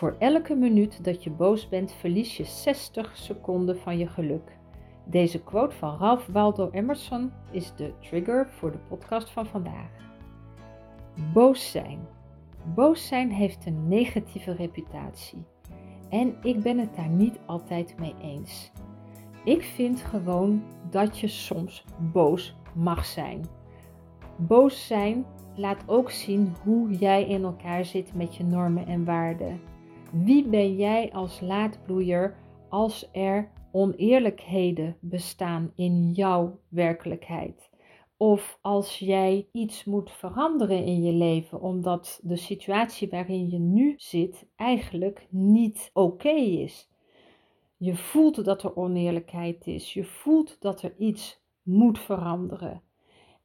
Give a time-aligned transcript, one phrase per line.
[0.00, 4.58] Voor elke minuut dat je boos bent, verlies je 60 seconden van je geluk.
[5.04, 9.90] Deze quote van Ralph Waldo Emerson is de trigger voor de podcast van vandaag.
[11.32, 11.98] Boos zijn.
[12.74, 15.44] Boos zijn heeft een negatieve reputatie.
[16.08, 18.72] En ik ben het daar niet altijd mee eens.
[19.44, 23.44] Ik vind gewoon dat je soms boos mag zijn.
[24.36, 29.60] Boos zijn laat ook zien hoe jij in elkaar zit met je normen en waarden.
[30.12, 32.36] Wie ben jij als laadbloeier
[32.68, 37.70] als er oneerlijkheden bestaan in jouw werkelijkheid?
[38.16, 43.94] Of als jij iets moet veranderen in je leven omdat de situatie waarin je nu
[43.96, 46.90] zit eigenlijk niet oké is.
[47.76, 49.92] Je voelt dat er oneerlijkheid is.
[49.92, 52.82] Je voelt dat er iets moet veranderen.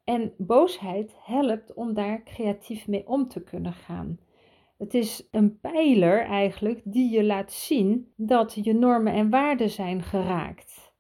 [0.04, 4.20] En boosheid helpt om daar creatief mee om te kunnen gaan.
[4.78, 10.04] Het is een pijler eigenlijk die je laat zien dat je normen en waarden zijn
[10.04, 10.94] geraakt.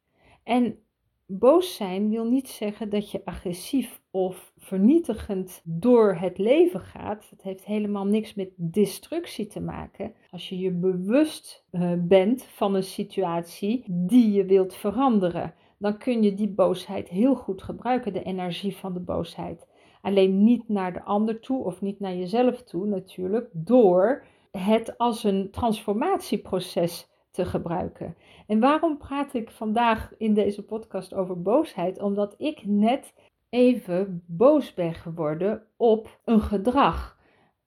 [0.43, 0.77] En
[1.25, 7.29] boos zijn wil niet zeggen dat je agressief of vernietigend door het leven gaat.
[7.29, 10.13] Het heeft helemaal niks met destructie te maken.
[10.31, 16.23] Als je je bewust eh, bent van een situatie die je wilt veranderen, dan kun
[16.23, 19.67] je die boosheid heel goed gebruiken, de energie van de boosheid.
[20.05, 25.23] Alleen niet naar de ander toe of niet naar jezelf toe natuurlijk, door het als
[25.23, 28.15] een transformatieproces te gebruiken.
[28.47, 32.01] En waarom praat ik vandaag in deze podcast over boosheid?
[32.01, 33.13] Omdat ik net
[33.49, 37.17] even boos ben geworden op een gedrag,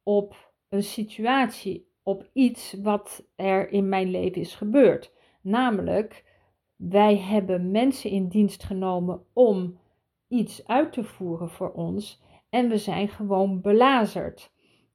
[0.03, 5.13] op een situatie, op iets wat er in mijn leven is gebeurd.
[5.41, 6.25] Namelijk,
[6.77, 9.79] wij hebben mensen in dienst genomen om
[10.29, 14.53] iets uit te voeren voor ons en we zijn gewoon belazerd.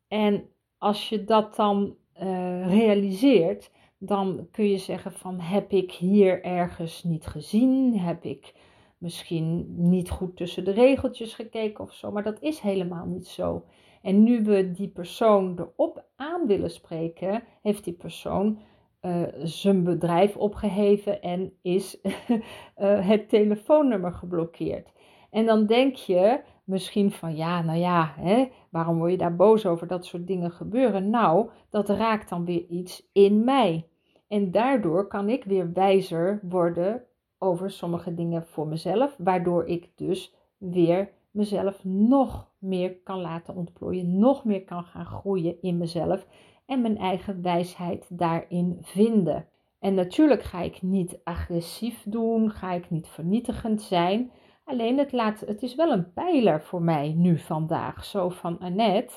[0.08, 6.44] En als je dat dan uh, realiseert, dan kun je zeggen van heb ik hier
[6.44, 8.00] ergens niet gezien?
[8.00, 8.54] Heb ik
[8.98, 12.12] misschien niet goed tussen de regeltjes gekeken of zo?
[12.12, 13.66] Maar dat is helemaal niet zo.
[14.02, 18.60] En nu we die persoon erop aan willen spreken, heeft die persoon
[19.02, 22.40] uh, zijn bedrijf opgeheven en is uh,
[23.10, 24.92] het telefoonnummer geblokkeerd.
[25.30, 29.66] En dan denk je misschien van ja, nou ja, hè, waarom word je daar boos
[29.66, 31.10] over dat soort dingen gebeuren?
[31.10, 33.88] Nou, dat raakt dan weer iets in mij.
[34.28, 37.04] En daardoor kan ik weer wijzer worden
[37.38, 44.20] over sommige dingen voor mezelf, waardoor ik dus weer mezelf nog meer kan laten ontplooien,
[44.20, 46.28] nog meer kan gaan groeien in mezelf
[46.66, 49.48] en mijn eigen wijsheid daarin vinden.
[49.80, 54.32] En natuurlijk ga ik niet agressief doen, ga ik niet vernietigend zijn.
[54.64, 58.06] Alleen het, laat, het is wel een pijler voor mij nu vandaag.
[58.06, 59.14] Zo van Annette,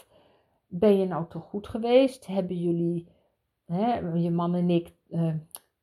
[0.66, 2.26] ben je nou toch goed geweest?
[2.26, 3.08] Hebben jullie,
[3.66, 5.34] hè, je man en ik, uh,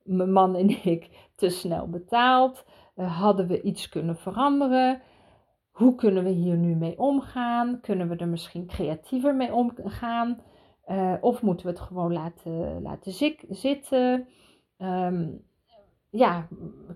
[0.03, 2.65] mijn man en ik, te snel betaald?
[2.95, 5.01] Uh, hadden we iets kunnen veranderen?
[5.71, 7.79] Hoe kunnen we hier nu mee omgaan?
[7.81, 10.41] Kunnen we er misschien creatiever mee omgaan?
[10.87, 13.13] Uh, of moeten we het gewoon laten, laten
[13.49, 14.27] zitten?
[14.77, 15.43] Um,
[16.09, 16.47] ja,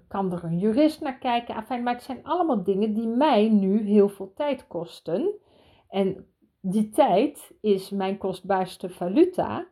[0.08, 1.56] kan er een jurist naar kijken?
[1.56, 5.34] Enfin, maar het zijn allemaal dingen die mij nu heel veel tijd kosten.
[5.90, 6.26] En
[6.62, 9.68] die tijd is mijn kostbaarste valuta.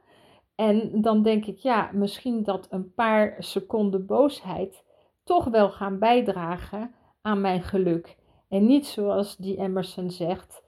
[0.56, 4.84] En dan denk ik, ja, misschien dat een paar seconden boosheid
[5.24, 8.18] toch wel gaan bijdragen aan mijn geluk.
[8.48, 10.64] En niet zoals die Emerson zegt,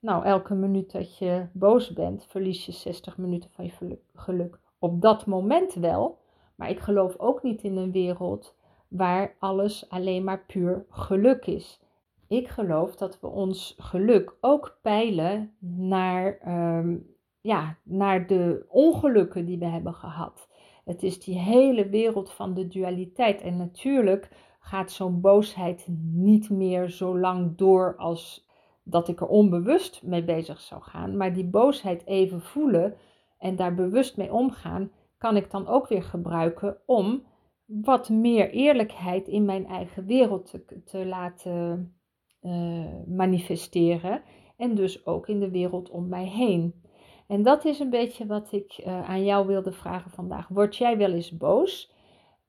[0.00, 4.58] nou, elke minuut dat je boos bent, verlies je 60 minuten van je geluk.
[4.78, 6.18] Op dat moment wel,
[6.54, 8.54] maar ik geloof ook niet in een wereld
[8.88, 11.80] waar alles alleen maar puur geluk is.
[12.28, 16.96] Ik geloof dat we ons geluk ook peilen naar, ehm,
[17.40, 20.48] ja, naar de ongelukken die we hebben gehad.
[20.84, 23.40] Het is die hele wereld van de dualiteit.
[23.40, 24.28] En natuurlijk
[24.60, 28.46] gaat zo'n boosheid niet meer zo lang door als
[28.82, 31.16] dat ik er onbewust mee bezig zou gaan.
[31.16, 32.94] Maar die boosheid even voelen
[33.38, 37.22] en daar bewust mee omgaan, kan ik dan ook weer gebruiken om
[37.68, 41.94] wat meer eerlijkheid in mijn eigen wereld te, te laten
[42.42, 44.22] uh, manifesteren.
[44.56, 46.82] En dus ook in de wereld om mij heen.
[47.26, 50.48] En dat is een beetje wat ik uh, aan jou wilde vragen vandaag.
[50.48, 51.92] Word jij wel eens boos?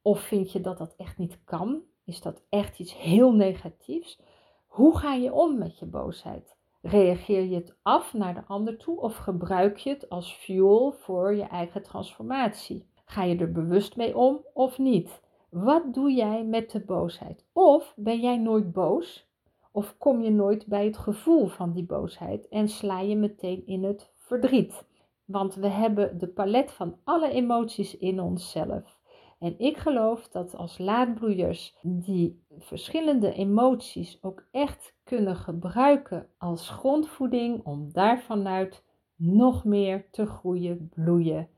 [0.01, 1.81] Of vind je dat dat echt niet kan?
[2.05, 4.21] Is dat echt iets heel negatiefs?
[4.67, 6.57] Hoe ga je om met je boosheid?
[6.81, 11.35] Reageer je het af naar de ander toe of gebruik je het als fuel voor
[11.35, 12.88] je eigen transformatie?
[13.09, 15.21] Ga je er bewust mee om of niet?
[15.49, 17.45] Wat doe jij met de boosheid?
[17.53, 19.27] Of ben jij nooit boos?
[19.71, 23.83] Of kom je nooit bij het gevoel van die boosheid en sla je meteen in
[23.83, 24.87] het verdriet?
[25.29, 28.97] want we hebben de palet van alle emoties in onszelf.
[29.39, 37.65] En ik geloof dat als laadbloeiers die verschillende emoties ook echt kunnen gebruiken als grondvoeding
[37.65, 38.83] om daarvanuit
[39.15, 41.49] nog meer te groeien, bloeien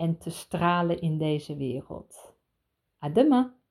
[0.00, 2.34] en te stralen in deze wereld.
[2.98, 3.08] À